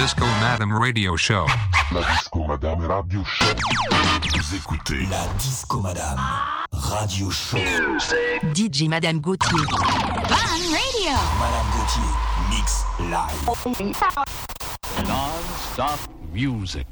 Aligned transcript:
Disco 0.00 0.24
Madame 0.40 0.72
Radio 0.72 1.14
Show. 1.14 1.44
La 1.92 2.00
Disco 2.00 2.46
Madame 2.46 2.86
Radio 2.86 3.22
Show. 3.22 3.44
Vous 4.32 4.54
écoutez 4.56 5.04
La 5.10 5.26
Disco 5.38 5.78
Madame 5.80 6.18
Radio 6.72 7.30
Show. 7.30 7.58
DJ 8.54 8.88
Madame 8.88 9.20
Gauthier. 9.20 9.58
Fun 9.58 10.62
Radio. 10.72 11.12
Madame 11.38 11.68
Gauthier, 11.76 12.12
mix 12.48 12.82
live. 13.10 13.44
Non-stop 15.06 15.98
music. 16.32 16.86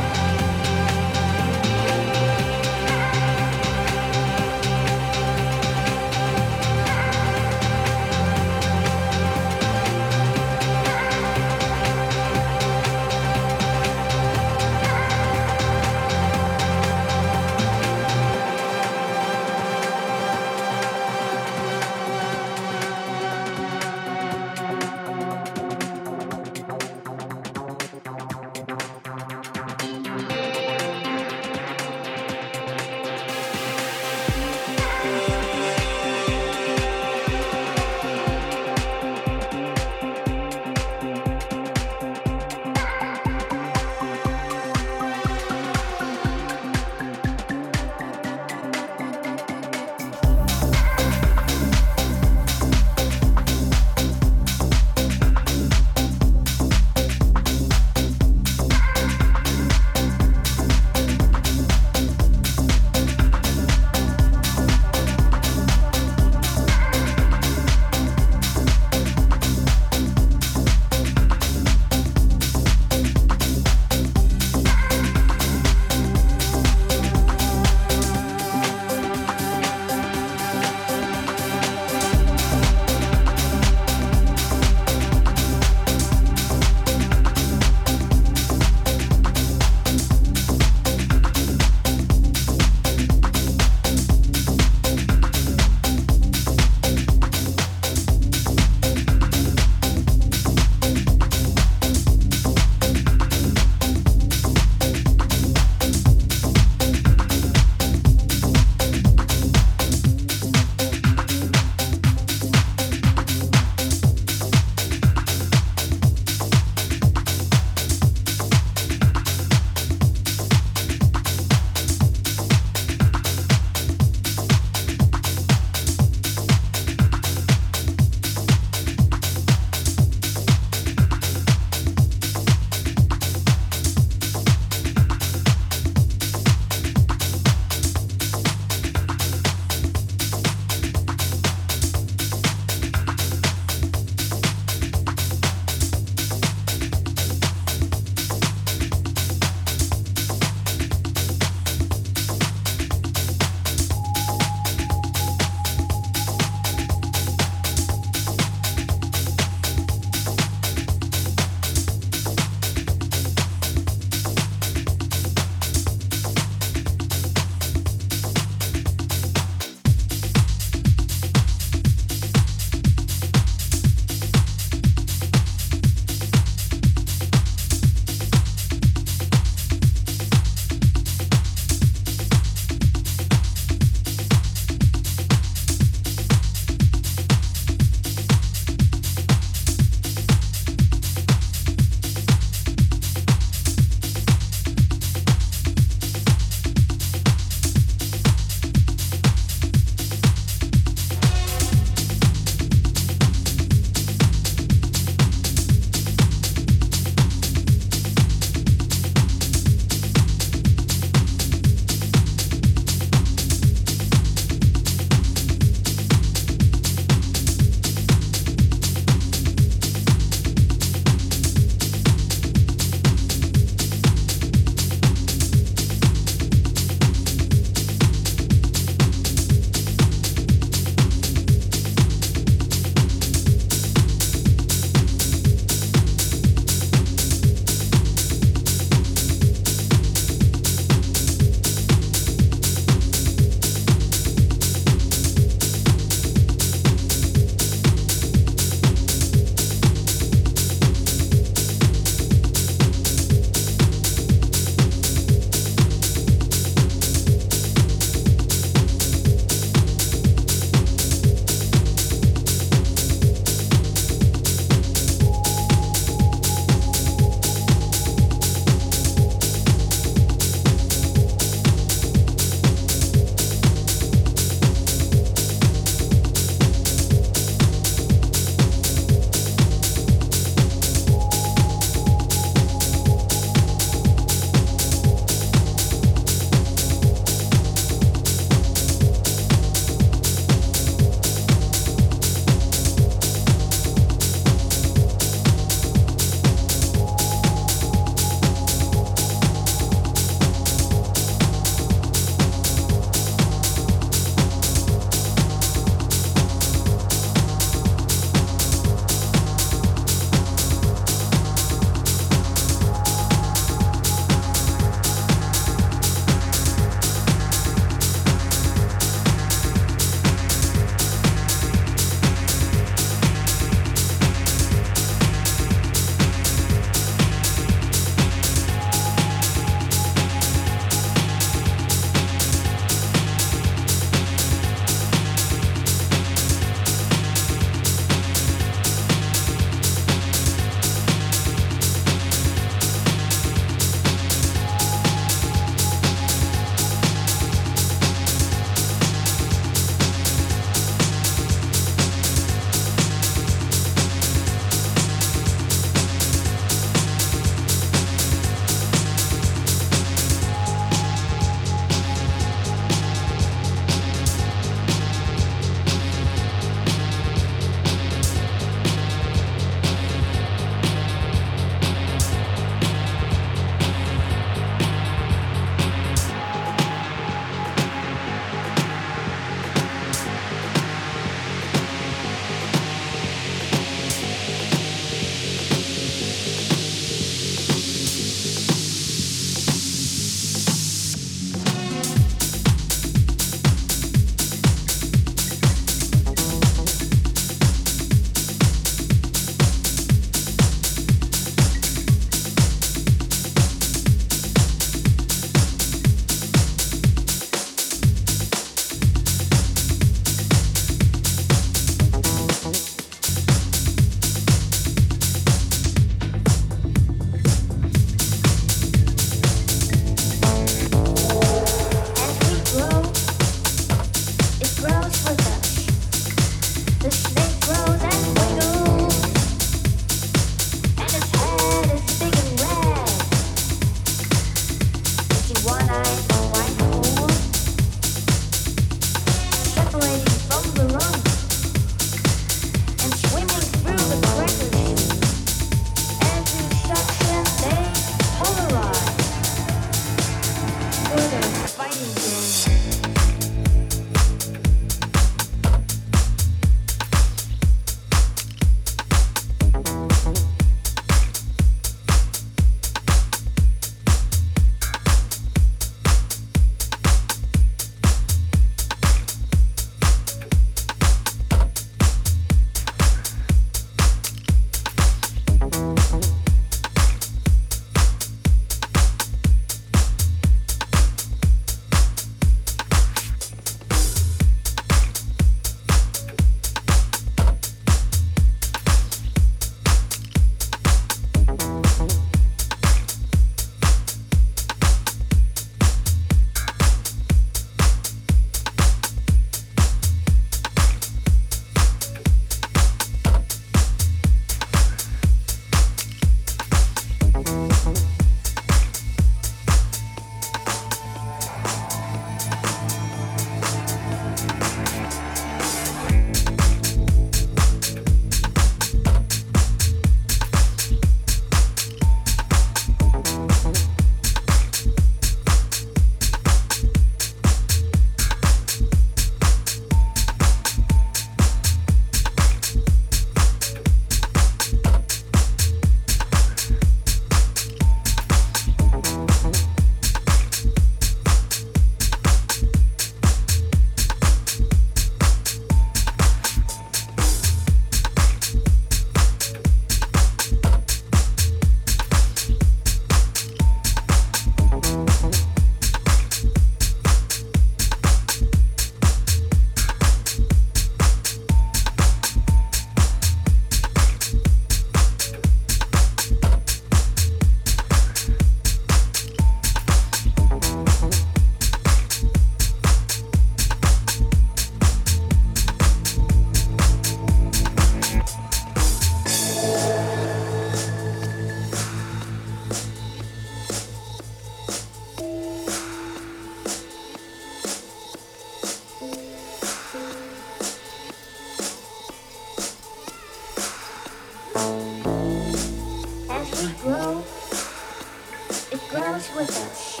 Grows 598.88 599.28
with 599.36 599.50
us. 599.50 600.00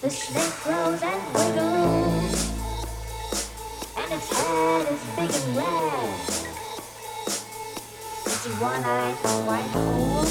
The 0.00 0.10
snake 0.10 0.54
grows 0.64 1.00
and 1.00 1.22
wiggles, 1.32 2.50
and 3.96 4.12
its 4.12 4.28
head 4.34 4.86
is 4.92 5.02
big 5.14 5.30
and 5.30 5.56
red. 5.56 6.18
It's 8.26 8.46
a 8.46 8.50
one-eyed 8.58 9.14
white 9.46 9.70
hole, 9.70 10.24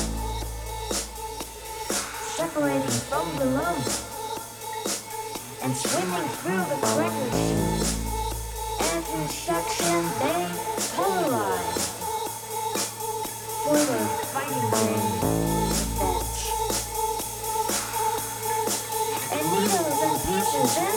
separating 2.35 2.99
from 3.07 3.27
the 3.39 3.45
lump, 3.45 3.85
and 5.63 5.73
swimming 5.73 6.27
through 6.39 6.65
the 6.67 6.77
crevice. 6.83 7.95
And 8.79 9.05
through 9.05 9.27
suction 9.27 10.03
they 10.19 10.43
polarize 10.95 11.85
for 13.63 13.77
the 13.77 13.99
fighting 14.33 14.67
game 14.71 15.56
and 20.59 20.96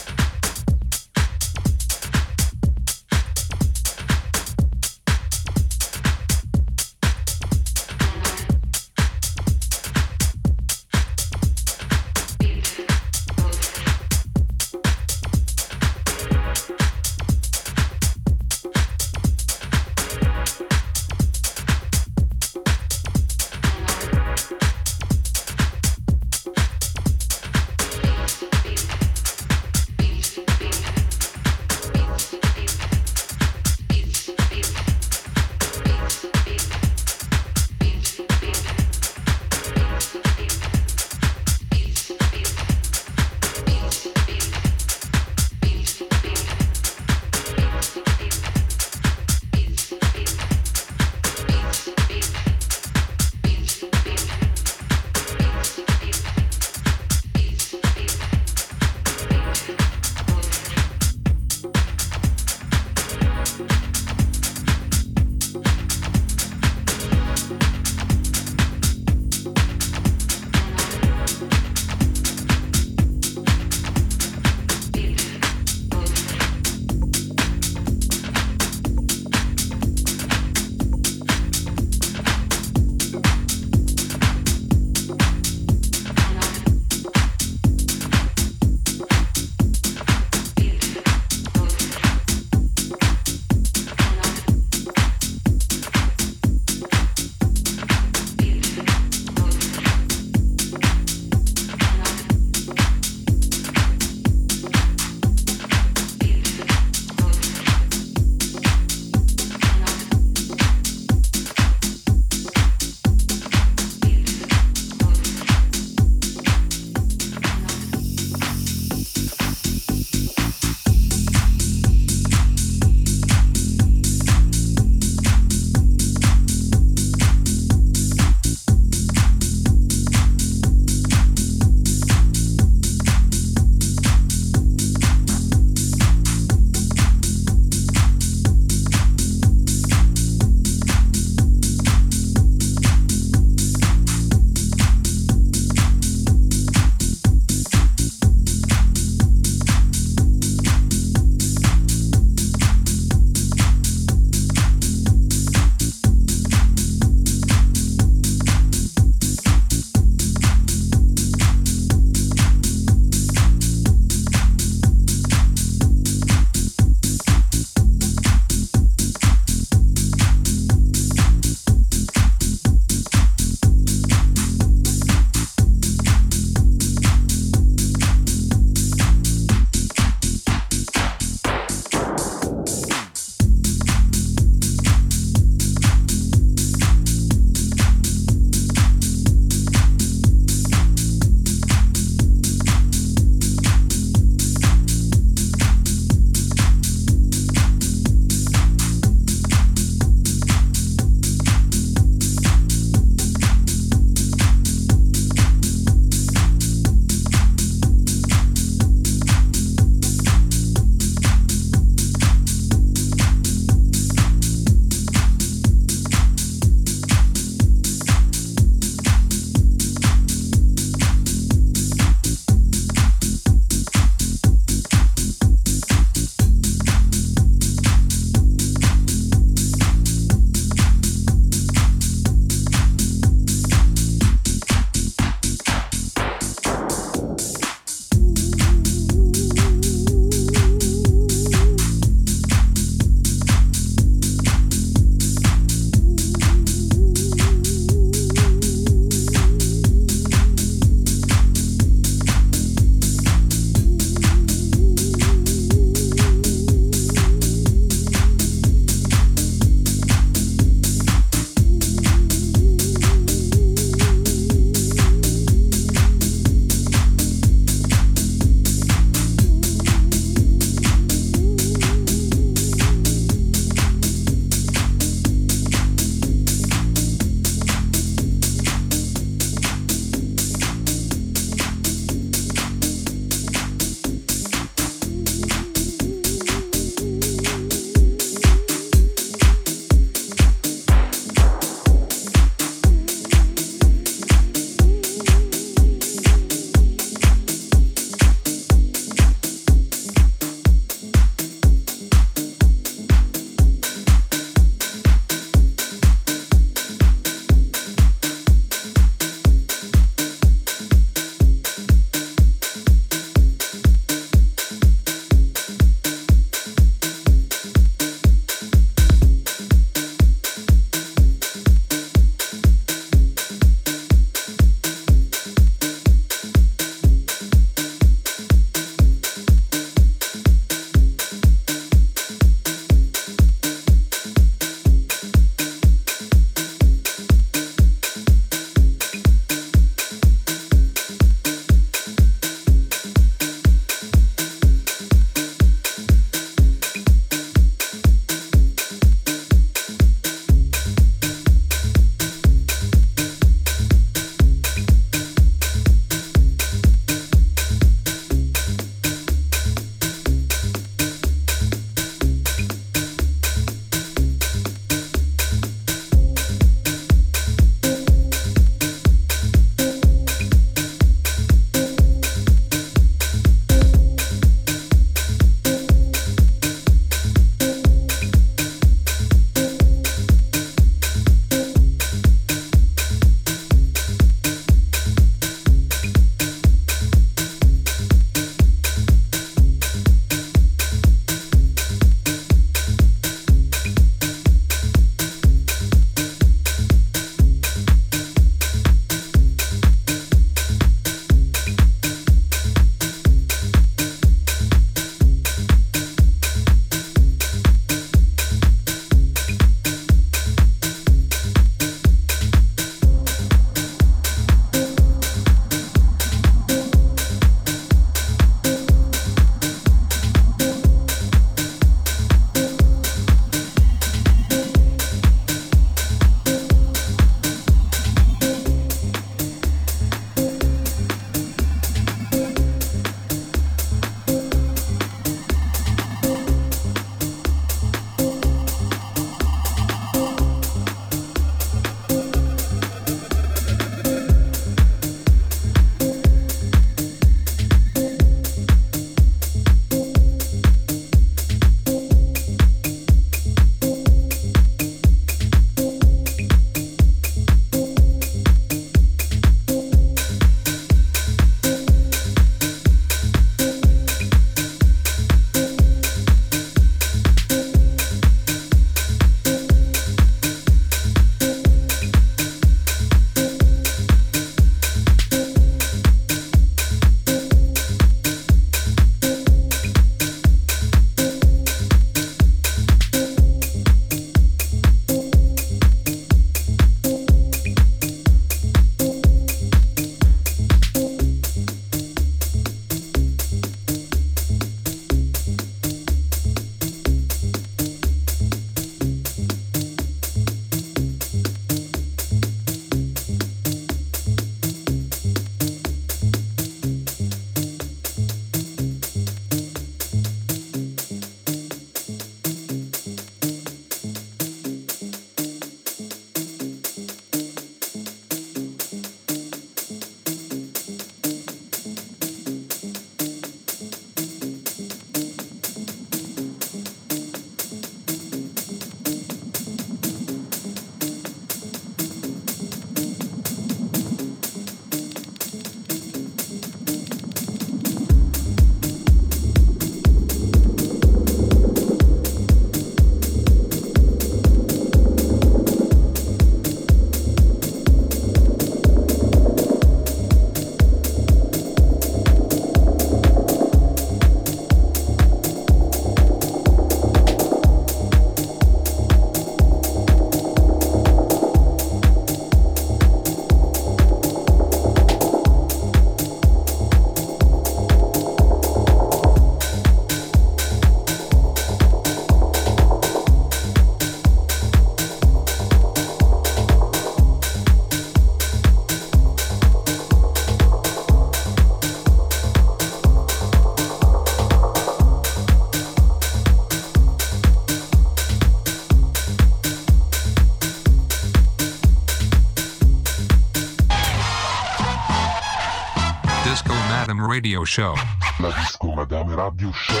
Radio 597.36 597.66
Show. 597.66 597.94
La 598.40 598.50
Disco 598.50 598.94
Madame 598.94 599.34
Radio 599.34 599.70
Show. 599.70 600.00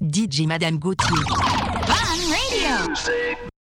DJ 0.00 0.46
Madame 0.46 0.78
Gauthier. 0.78 1.24
Fun 1.86 2.20
Radio. 2.30 3.55